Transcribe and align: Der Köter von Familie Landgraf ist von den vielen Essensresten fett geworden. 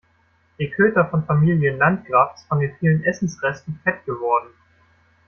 Der 0.57 0.67
Köter 0.71 1.05
von 1.11 1.27
Familie 1.27 1.77
Landgraf 1.77 2.33
ist 2.35 2.47
von 2.47 2.59
den 2.59 2.75
vielen 2.79 3.03
Essensresten 3.03 3.79
fett 3.83 4.03
geworden. 4.05 4.49